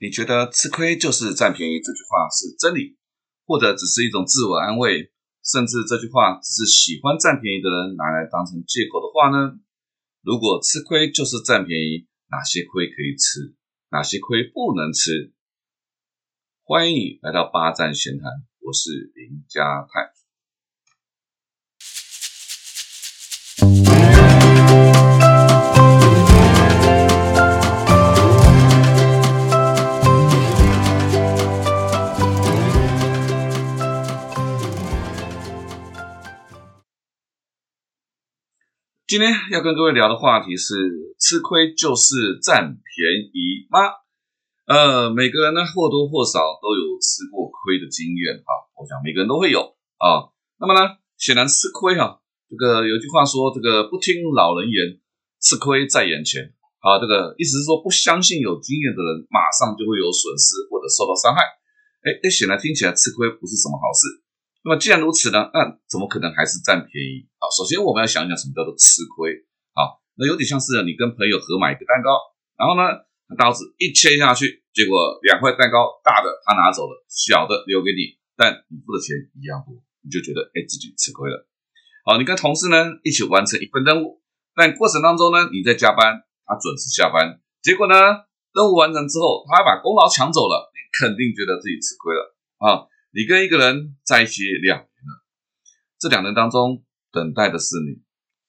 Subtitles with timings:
[0.00, 2.96] 你觉得吃亏就是占便宜这句话是真理，
[3.44, 5.12] 或者只是一种自我安慰，
[5.44, 9.60] 甚至这句话是喜欢占便宜的人拿来当成借口的话呢？
[10.22, 13.54] 如果吃亏就是占便宜，哪些亏可以吃，
[13.90, 15.34] 哪些亏不能吃？
[16.64, 18.24] 欢迎你来到八站闲谈，
[18.60, 20.19] 我是林家泰。
[39.10, 40.70] 今天要跟各位聊的话题是：
[41.18, 43.82] 吃亏就是占便宜吗？
[44.70, 50.30] 呃，每个人呢或多或少都有吃过亏的经验啊，我想每个人都会有啊。
[50.62, 55.02] 那么呢，显然吃亏哈，这个有句话说，这个不听老人言，
[55.42, 57.02] 吃亏在眼前啊。
[57.02, 61.42] 这个意思是说，不相信有经验的人，马上就会有损失或者受到伤害。
[62.06, 64.22] 哎哎，显然听起来吃亏不是什么好事。
[64.62, 67.48] 那么既然如此呢，那怎么可能还是占便宜啊？
[67.56, 69.32] 首先我们要想一想什么叫做吃亏
[69.72, 69.96] 啊？
[70.20, 72.12] 那有点像是你跟朋友合买一个蛋糕，
[72.60, 72.84] 然后呢，
[73.40, 81.48] 刀子一切下去，结果两块蛋糕大的他拿走了，小的留给你，但你付的钱一样多，你就觉得哎自己吃亏了。
[82.04, 84.20] 好，你跟同事呢一起完成一份任务，
[84.52, 87.96] 但过程当中呢你在加班，他准时下班，结果呢
[88.52, 92.84] 任务完成之后他还把功劳抢走了，你肯定觉得自己吃亏了啊。
[93.12, 95.12] 你跟一个人在一起两年了，
[95.98, 97.98] 这两年当中等待的是你，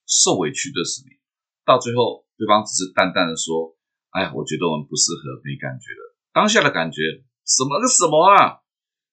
[0.05, 1.17] 受委屈的是你，
[1.65, 3.73] 到最后对方只是淡淡的说
[4.13, 7.01] ：“哎呀，我觉得我们不适合，没感觉了。”当下的感觉
[7.41, 8.61] 什么个什么啊？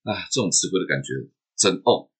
[0.04, 1.16] 哎，这种吃亏的感觉
[1.56, 2.12] 真哦。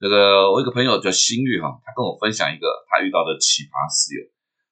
[0.00, 4.24] 那个我一个朋友叫新玉哈，他跟我分享一个他遇到的奇葩室友。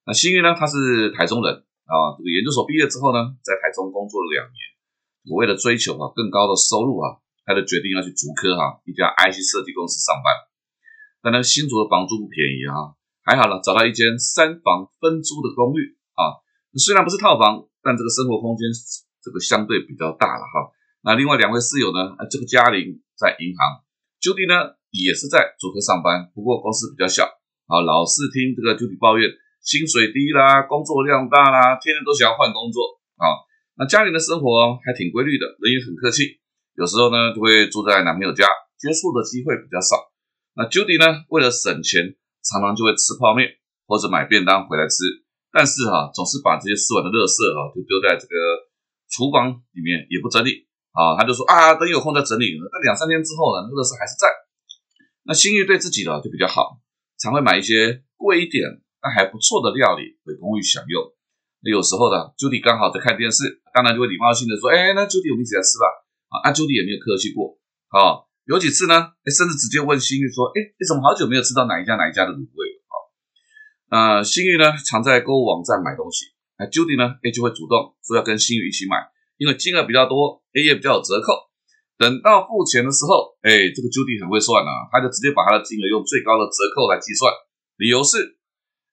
[0.09, 1.53] 那新玉呢，他是台中人
[1.85, 4.57] 啊，这个研究所毕业之后呢，在台中工作了两年，
[5.29, 7.21] 我为了追求啊更高的收入啊。
[7.45, 10.33] 他就决定要去竹科哈一家 IC 设计公司上班，
[11.21, 16.41] 但那新竹的房租不便宜啊，还好了，找到一间三房分租的公寓啊，
[16.81, 18.65] 虽然不是套房，但这个生活空间
[19.21, 20.73] 这个相对比较大了哈。
[21.05, 23.61] 那另外两位室友呢，这个嘉玲在银行
[24.17, 27.29] ，Judy 呢也是在竹科上班，不过公司比较小
[27.69, 29.29] 啊，老是听这个 Judy 抱怨
[29.61, 33.45] 薪水低啦，工作量大啦，天天都想要换工作啊。
[33.77, 36.41] 那嘉玲的生活还挺规律的，人也很客气。
[36.75, 38.43] 有时候呢，就会住在男朋友家，
[38.75, 39.95] 接触的机会比较少。
[40.55, 43.47] 那 Judy 呢，为了省钱，常常就会吃泡面
[43.87, 45.03] 或者买便当回来吃。
[45.55, 48.35] 但是哈，总是把这些吃完的垃圾哈，就丢在这个
[49.07, 51.15] 厨房里面，也不整理啊。
[51.15, 52.59] 他就说啊，等有空再整理。
[52.59, 54.27] 那两三天之后呢，那个垃圾还是在。
[55.23, 56.83] 那心玉对自己的就比较好，
[57.17, 58.61] 常会买一些贵一点
[58.99, 61.01] 但还不错的料理回公寓享用。
[61.63, 65.87] 那有时候呢，Judy 刚好在看电视，当然就会礼貌性的说，哎，那 Judy 我们一起来吃吧。
[66.43, 67.57] 阿朱迪也没有客气过，
[67.89, 72.77] 啊，有几次呢，甚至直接问新玉说：“哎，你怎么好久没有吃到哪一家哪一家的卤味了？”
[73.89, 78.97] 啊，呃，新玉呢常在购物网站买东西，那朱迪呢，哎就会主动说要跟新玉一起买，
[79.37, 81.33] 因为金额比较多，哎也比较有折扣。
[81.97, 87.31] 等到付钱的时候，哎，这个 Judy 很会算啊，他就直接把他的金额用最高的折扣来计算，
[87.79, 88.35] 理由是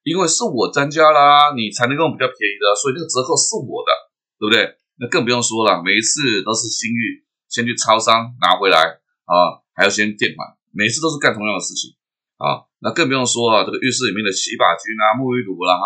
[0.07, 3.91] 因为是我增加啦，你才能用比较便宜的，所以这个折扣是我的，
[4.39, 4.79] 对不对？
[5.03, 8.81] 那更不用说了，每一次都是新玉先去超商拿回来
[9.29, 11.93] 啊，还要先垫款，每次都是干同样的事情
[12.41, 12.65] 啊。
[12.81, 15.85] 那更不用说啊，这个浴室里面的洗发精啊、沐浴乳啦哈，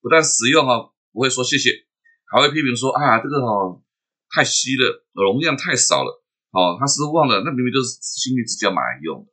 [0.00, 1.74] 不但实用啊，不会说谢谢，
[2.30, 3.82] 还会批评说啊，这个哦
[4.30, 6.22] 太稀了，容量太少了，
[6.54, 9.28] 哦，他是忘了，那明明就是新玉自己要买来用的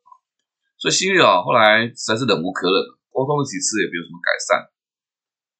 [0.81, 2.77] 所以新玉啊，后来实在是忍无可忍，
[3.13, 4.65] 沟通了几次也没有什么改善，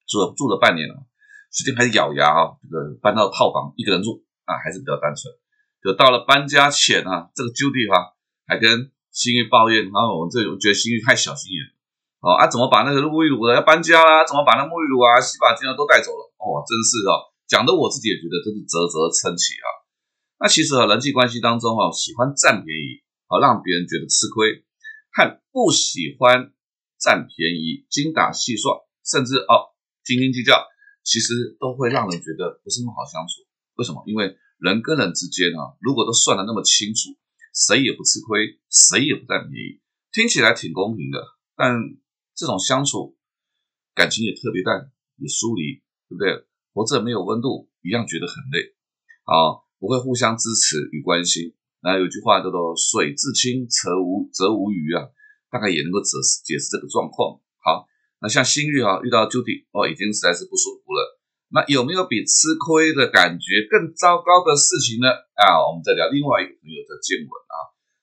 [0.09, 1.05] 住了住了半年了。
[1.49, 5.31] 最近还是咬牙啊，这个搬到套房一个人住啊，还是比较单纯。
[5.84, 11.72] 就到了搬家前啊，这个 Judy 哈还跟新玉抱怨，然后我这我觉得新玉太小心眼了
[12.22, 14.26] 哦啊，怎么把那个沐浴乳要搬家啦？
[14.26, 16.22] 怎么把那沐浴乳啊、洗发精啊都带走了？
[16.38, 19.68] 哦，真是哦，讲的我自己也觉得真是啧啧称奇啊。
[20.40, 24.66] 那其实啊，人际关系当中啊，喜欢占便宜啊，让别人觉得吃亏，
[25.14, 26.53] 和不喜欢
[27.00, 28.73] 占便宜、精打细算，
[29.06, 29.73] 甚至哦
[30.03, 30.66] 斤斤计较。
[31.08, 33.40] 其实都会让人觉得不是那么好相处。
[33.80, 34.03] 为什么？
[34.06, 37.18] 因为人跟人之间啊，如果都算得那么清楚，
[37.54, 39.82] 谁也不吃亏，谁也不占便宜，
[40.12, 41.24] 听起来挺公平的。
[41.56, 41.78] 但
[42.36, 43.18] 这种相处，
[43.94, 46.46] 感情也特别淡，也疏离，对不对？
[46.74, 48.76] 活着没有温度，一样觉得很累
[49.26, 51.56] 啊，不会互相支持与关心。
[51.82, 55.09] 那有句话叫做“水至清则无则无鱼”啊，
[55.50, 57.40] 大概也能够解释解释这个状况。
[57.58, 57.88] 好。
[58.20, 61.16] 那像新玉啊，遇到 Judy 哦，已经实在是不舒服了。
[61.49, 65.08] 那有没有比吃亏的感觉更糟糕的事情呢？
[65.40, 67.55] 啊，我们再聊另外一个朋友的建文啊。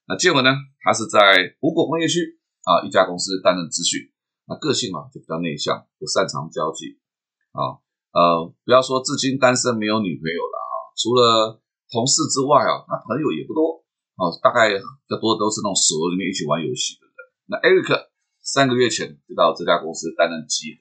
[0.09, 1.21] 那建文呢，他是在
[1.61, 4.01] 五果工业区啊一家公司担任资讯，
[4.49, 7.01] 那个性嘛就比较内向，不擅长交际
[7.53, 7.81] 啊。
[8.17, 11.61] 呃，不要说至今单身没有女朋友了啊，除了
[11.93, 13.85] 同事之外啊，那朋友也不多
[14.17, 17.17] 啊，大概较多都是那种所里面一起玩游戏的人。
[17.45, 18.09] 那 Eric
[18.41, 20.81] 三个月前就到这家公司担任记者。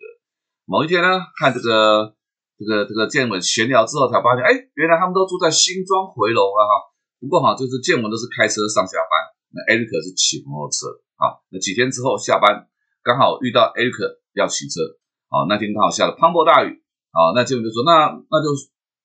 [0.66, 2.16] 某一天呢，看这个
[2.58, 6.74] 这个这个建文闲聊之后，才发现，哎，原来他们都住在新庄回龙啊哈。
[7.20, 9.14] 不过哈，就是建文都是开车上下班，
[9.56, 11.40] 那 Eric 是骑摩托车啊。
[11.50, 12.68] 那几天之后下班，
[13.02, 14.84] 刚好遇到 Eric 要骑车，
[15.32, 16.84] 啊，那天刚好下了磅礴大雨，
[17.16, 18.52] 啊，那建文就说，那那就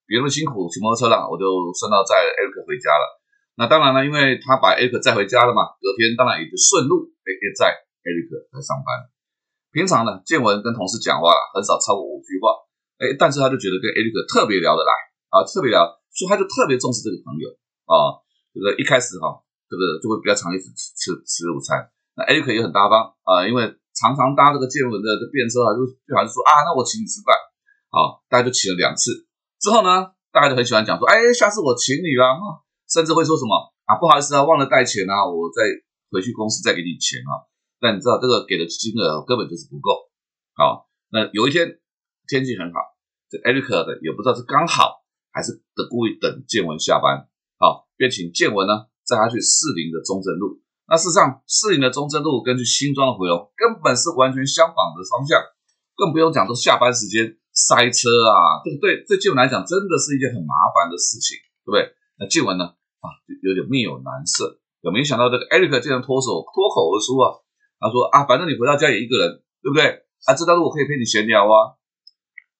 [0.05, 1.47] 别那么辛苦骑摩托车了，我就
[1.79, 3.05] 顺道载 Eric 回家了。
[3.55, 7.71] 那当然了，因为他把 Eric 载回家了嘛，隔天当然也就顺路也也载
[8.03, 9.09] Eric 来上班。
[9.71, 12.51] 平常呢，建文跟同事讲话很少超过五句话，
[12.99, 14.93] 哎，但是他就觉得跟艾利克特别聊得来
[15.31, 17.47] 啊，特别聊，所以他就特别重视这个朋友
[17.87, 18.19] 啊，
[18.51, 19.39] 这个一开始哈，
[19.71, 21.79] 这个就会比较常一起吃吃午餐。
[22.19, 23.63] 那艾利克也很大方啊，因为
[23.95, 27.31] 常常搭这个建文的便车啊，就就好像说啊，那我请你吃饭，
[27.95, 29.27] 啊，大家就请了两次。
[29.63, 32.35] 之后呢，大家就很喜欢讲说，哎，下次我请你啦，
[32.91, 33.55] 甚至会说什么
[33.87, 35.63] 啊，不好意思啊，忘了带钱啊，我再
[36.11, 37.47] 回去公司再给你钱啊。
[37.79, 40.11] 但你知道这个给的金额根本就是不够，
[40.59, 41.79] 好，那有一天
[42.29, 42.79] 天气很好，
[43.33, 45.01] 这艾瑞克的也不知道是刚好
[45.33, 47.27] 还是的故意等建文下班，
[47.57, 50.61] 好，便请建文呢载他去士林的中正路。
[50.85, 55.41] 那事实上，士林的中正路根据新庄的回龙根本是完全相反的方向，
[55.97, 61.97] 更不用讲说下班时间塞车啊，这个对对建文来讲真的是一件很麻烦的事情，对不对？
[62.21, 63.09] 那建文呢啊，
[63.41, 67.37] 有点面有难色，有没想到这个艾瑞克竟然脱手脱口而出啊？
[67.81, 70.09] 他说啊，反正你回到家也一个人，对不对？
[70.25, 71.78] 啊，知道路我可以陪你闲聊啊。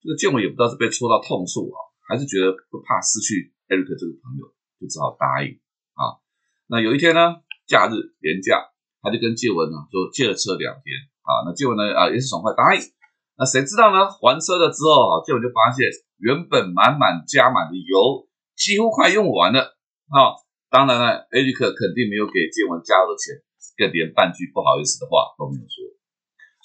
[0.03, 1.79] 这个建伟也不知道是被戳到痛处啊，
[2.09, 4.47] 还是觉得不怕失去艾瑞克这个朋友，
[4.79, 5.59] 就只好答应
[5.95, 6.19] 啊。
[6.67, 8.63] 那有一天呢，假日年假，
[9.03, 11.43] 他就跟建文呢说借了车两天啊。
[11.45, 12.81] 那建文呢啊也是爽快答应。
[13.39, 14.11] 那谁知道呢？
[14.11, 15.87] 还车了之后啊，建文就发现
[16.19, 19.79] 原本满满加满的油几乎快用完了
[20.11, 20.39] 啊。
[20.71, 23.41] 当然了，艾瑞克肯定没有给建文加油的钱。
[23.79, 25.87] 更连半句不好意思的话都没有说，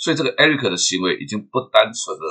[0.01, 2.25] 所以这个 Eric 的行为已经不单纯的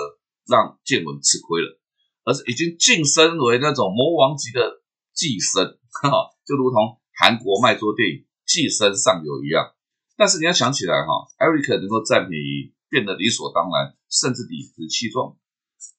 [0.47, 1.81] 让建文吃亏了，
[2.25, 9.75] 而是已经晋升为那种魔王级的寄生，哈，就如同韩国卖座电影《寄生上流》一样。
[10.17, 11.09] 但是你要想起来哈
[11.39, 15.37] ，Eric 能够占便宜，变得理所当然，甚至理直气壮，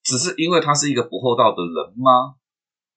[0.04, 2.36] 只是因为他是一个不厚道的人吗？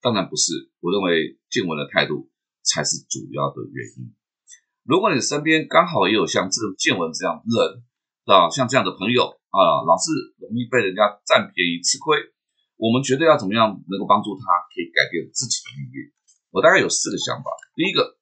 [0.03, 2.31] 当然不是，我认为建文的态度
[2.63, 4.15] 才是主要的原因。
[4.85, 7.83] 如果你身边刚好也有像这个建文这样人
[8.27, 9.23] 啊，像这样的朋友
[9.55, 10.11] 啊，老是
[10.43, 12.19] 容易被人家占便宜吃亏，
[12.75, 14.43] 我们觉得要怎么样能够帮助他，
[14.75, 16.11] 可以改变自己的命运？
[16.51, 17.55] 我大概有四个想法。
[17.79, 18.19] 第一个，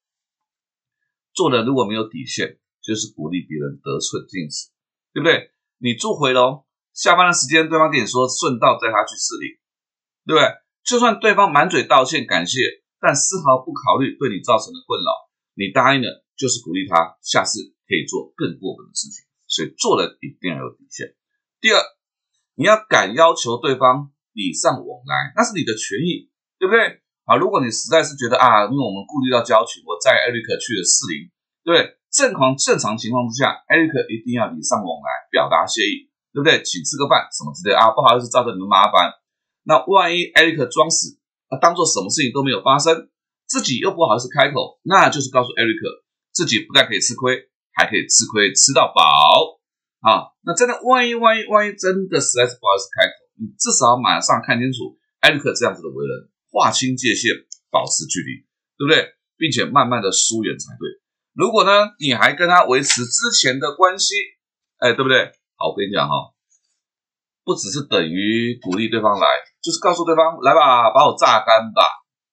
[1.33, 4.69] 做人如果没有底线，就是鼓励别人得寸进尺，
[5.17, 5.51] 对不对？
[5.81, 9.57] 你做回楼，下班的时间对方跟你说顺道载他去市里，
[10.29, 10.45] 对不对？
[10.85, 12.61] 就算对方满嘴道歉感谢，
[13.01, 15.09] 但丝毫不考虑对你造成的困扰，
[15.57, 16.21] 你答应了。
[16.37, 19.24] 就是鼓励他下次可以做更过分的事情，
[19.55, 21.15] 所以做人一定要有底线。
[21.63, 21.79] 第二，
[22.59, 26.27] 你要敢要求对方礼尚往来，那是你的权益，
[26.59, 26.99] 对不对？
[27.31, 31.31] 啊，如果你实在是觉得啊，因为我们顾虑到交情，我载艾瑞克去了四零，
[31.63, 36.67] 对，正常正常情况之下，艾瑞克一定要礼尚往来，表达谢意，对不对？
[36.67, 39.15] 请吃个饭什么之类啊，不好意思造成你们麻烦。
[39.63, 41.17] 那万一艾瑞克装死，
[41.49, 43.09] 啊，当做什么事情都没有发生，
[43.47, 46.03] 自己又不好意思开口，那就是告诉艾瑞克。
[46.35, 49.03] 自己不但可以吃亏，还可以吃亏吃到饱
[50.01, 50.31] 啊！
[50.47, 53.13] 那真的，万一万一万一真的实在是不好意思开口，
[53.43, 57.35] 你至少马上看清楚艾利克这样子的为人，划清界限，
[57.71, 58.47] 保持距离，
[58.79, 59.17] 对不对？
[59.37, 60.87] 并且慢慢的疏远才对。
[61.35, 64.15] 如果呢，你还跟他维持之前的关系，
[64.79, 65.33] 哎，对不对？
[65.59, 66.15] 好，我跟你讲哈，
[67.43, 69.27] 不只是等于鼓励对方来，
[69.61, 71.83] 就是告诉对方来吧，把我榨干吧。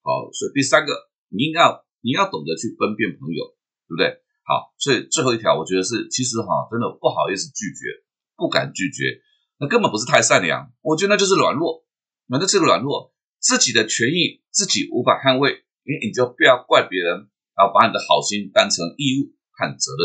[0.03, 0.93] 好，所以第三个，
[1.33, 3.55] 你要你要懂得去分辨朋友。
[3.91, 4.23] 对不对？
[4.43, 8.03] 好，所以最后一条，我觉得是，其实哈，真的不好意思拒绝，
[8.35, 9.21] 不敢拒绝，
[9.59, 11.85] 那根本不是太善良，我觉得那就是软弱。
[12.27, 20.01] 那这个软弱，自己的权益自己无法捍卫，你你就不要怪别人，然后把你的好心当成义务和责任，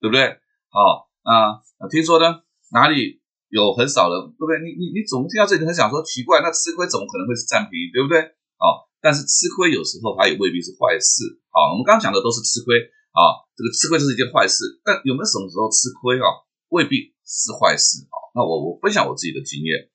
[0.00, 0.38] 对不对？
[0.68, 4.60] 好，啊，听说呢，哪里有很少人，对不对？
[4.60, 8.22] 你你你总听到这里很想说奇怪，那吃亏怎么可能会是占便宜，对不对？
[8.60, 11.40] 好，但是吃亏有时候它也未必是坏事。
[11.50, 12.76] 好，我们刚讲的都是吃亏。
[13.14, 16.26] 啊，这个吃亏就是一件坏事，但有没有什么时候吃亏啊？
[16.74, 18.16] 未必是坏事啊。
[18.34, 19.86] 那我我分享我自己的经验，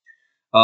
[0.56, 0.64] 呃，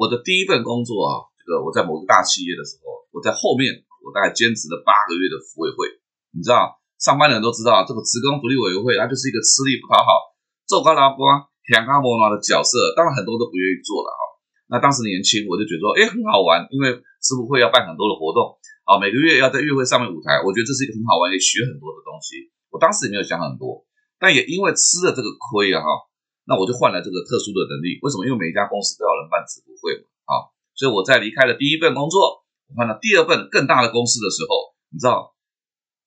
[0.00, 6.00] 我的第一份工作啊，这个我在某个大企业的时候，我在后面我大概兼职了八个月的服委会。
[6.32, 10.32] 你知道，上班的人都知道，这个职工福利委员会，它就是一个吃力不讨好、
[10.64, 12.96] 做高拉瓜、舔高摸拉的角色。
[12.96, 14.31] 当然，很多都不愿意做了啊。
[14.72, 18.56] 那当时年轻，我就觉得说，哎，很好玩，因为师傅会要办很多的活动
[18.88, 22.48] 啊，每个月要在月会上面舞台，我觉得这是一个很好玩，也学很多的东西。
[22.72, 23.84] 我当时也没有想很多，
[24.16, 26.08] 但也因为吃了这个亏啊哈。
[26.48, 28.24] 那我就换了这个特殊的能力，为什么？
[28.24, 30.32] 因为每一家公司都要人办职不会嘛，啊，
[30.74, 35.36] 所以我在离开了第一份工作，我换了第二份更大的公司的时候，你知道，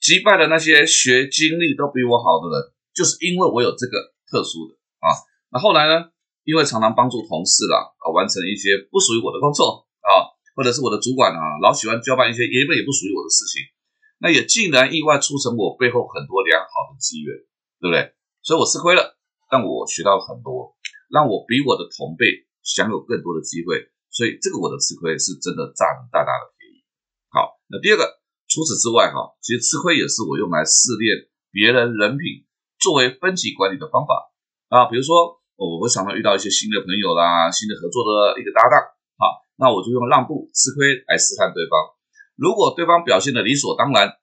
[0.01, 5.13] 击败了那些学经历都比我好的人，就是因为我有这个特殊的啊。
[5.53, 6.11] 那后来呢，
[6.45, 13.65] 因为常常帮助同事啦，啊，完成一些不属于我的工作啊，或者是我的主管啊，老喜欢交办一些原本也不属于我的事情，
[14.21, 17.35] 那也竟然意外促成我背后很多良好的机缘，
[17.81, 18.13] 对不对？
[18.45, 19.17] 所以我吃亏了。
[19.45, 20.73] 但我学到了很多，
[21.07, 22.25] 让我比我的同辈
[22.65, 23.77] 享有更多的机会，
[24.09, 26.81] 所以这个我的吃亏是真的占了大大的便宜。
[27.29, 28.09] 好，那第二个，
[28.49, 32.49] 除此之外哈，其实吃亏也是我用来试炼别人人品，
[32.81, 34.33] 作为分级管理的方法
[34.69, 34.89] 啊。
[34.89, 38.75] 比如说，我会常常遇到一些新的朋友啦，新的合作的一个搭档，
[39.17, 41.75] 好，那我就用让步、吃亏来试探对方。
[42.35, 44.15] 如果对方表现的理所当然，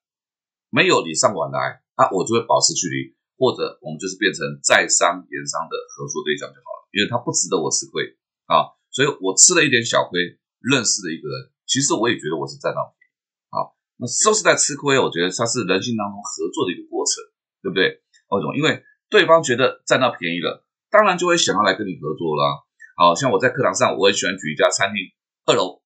[0.71, 3.17] 没有礼尚往来，那我就会保持距离。
[3.43, 8.15] 或者我们就是变成在商言商的合作对象就好了，因为他不值得我吃亏
[8.47, 13.11] 啊，所以我吃了一点小亏，认识了一个人，其实我也觉得我是占到便宜
[13.51, 13.67] 啊，
[13.99, 17.19] 那都是在吃亏，我觉得它是人性当中合作的一个过程，
[17.67, 17.99] 对不对？
[18.31, 18.55] 为什么？
[18.55, 18.79] 因为
[19.11, 20.63] 对方觉得占到便宜了，
[20.93, 22.61] 当然就会想要来跟你合作啦。
[22.95, 25.01] 好像我在课堂上，我很喜欢举一家餐厅
[25.49, 25.81] 二楼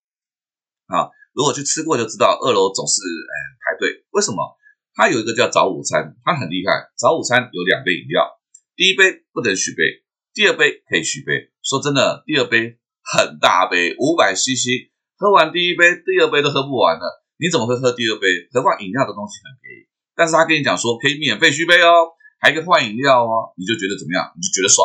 [0.91, 4.43] 啊，如果去吃过就知道，二楼总是哎排队，为什么？
[4.99, 6.91] 它有一个叫早午餐，它很厉害。
[6.99, 8.27] 早午餐有两杯饮料，
[8.75, 10.03] 第一杯不能续杯，
[10.35, 11.55] 第二杯可以续杯。
[11.63, 17.23] 说真的，第二杯很大杯，五百 CC，喝完第一杯，第二杯都喝不完了。
[17.39, 18.27] 你怎么会喝第二杯？
[18.51, 19.87] 何况饮料的东西很便宜，
[20.17, 22.11] 但是他跟你讲说可以免费续杯哦，
[22.41, 24.33] 还可以换饮料哦，你就觉得怎么样？
[24.35, 24.83] 你就觉得爽。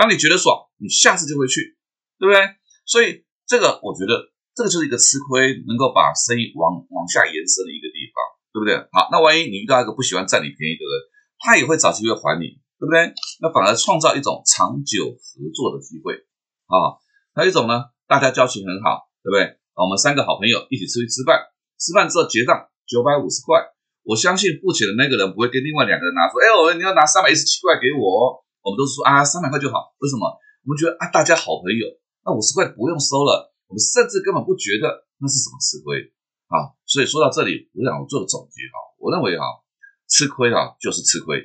[0.00, 1.76] 当你觉得爽，你下次就会去，
[2.16, 2.40] 对不对？
[2.88, 8.16] 所以这个我觉得这个就是一个吃亏，能够把生意往往下延伸的一个地方。
[8.50, 8.74] 对不对？
[8.90, 10.92] 好，那万一你遇到一个不喜欢占你便宜的人，
[11.38, 13.14] 他也会找机会还你，对不对？
[13.38, 16.18] 那反而创造一种长久合作的机会
[16.66, 16.98] 啊。
[17.30, 19.54] 还有一种呢，大家交情很好，对不对？
[19.78, 21.38] 我们三个好朋友一起出去吃饭，
[21.78, 22.58] 吃饭之后结账
[22.90, 23.62] 九百五十块，
[24.02, 29.96] 我相信付钱的那个人不会跟另外两个人拿说，哎，我你要拿三百一十七块给我，我们都说啊，三百块就好。
[29.98, 30.28] 为什么？
[30.64, 31.88] 我们觉得啊，大家好朋友，
[32.24, 36.12] 那五十块不用收了，我们甚至根本不觉得那是什么吃亏。
[36.52, 38.76] 啊，所以说到这里，我想做个总结哈。
[39.00, 39.44] 我认为哈，
[40.08, 41.40] 吃亏哈就是吃亏，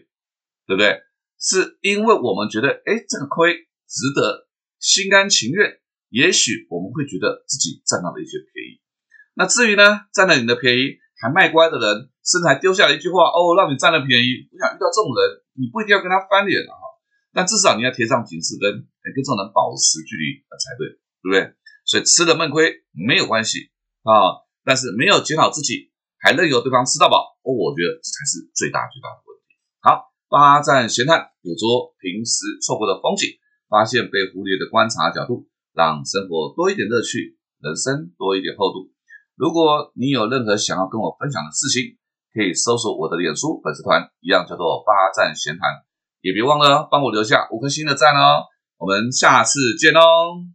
[0.68, 1.00] 对不对？
[1.40, 3.54] 是因为我们觉得，哎，这个亏
[3.88, 4.48] 值得，
[4.80, 5.80] 心甘情愿。
[6.10, 8.84] 也许我们会觉得自己占到了一些便宜。
[9.36, 14.48] 那至于呢，占了你的便宜还卖乖的人，甚至还丢下了一句话，哦，让你占了便宜。
[14.52, 16.74] 我想遇到这种人，你不一定要跟他翻脸啊
[17.36, 18.72] 但至少你要贴上警示灯，
[19.04, 21.52] 跟这种人保持距离才对，对不对？
[21.84, 23.70] 所以吃了闷亏没有关系
[24.08, 24.48] 啊。
[24.64, 29.54] 但是没有检讨自己，还任由对方吃到饱，我觉得这才是最大最大的问题。
[29.78, 33.38] 好，八站闲谈，捕捉平时错过的风景，
[33.70, 38.90] 发现被忽略的观察角度，让生活多一点乐趣，人生多一点厚度。
[39.36, 42.00] 如果你有任何想要跟我分享的事情，
[42.34, 45.86] 可以搜索我的脸书粉丝团，一样叫做八站闲谈，
[46.26, 48.50] 也别忘了帮我留下五颗星的赞哦。
[48.80, 50.55] 我们下次见哦。